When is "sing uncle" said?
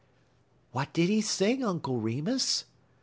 1.21-1.99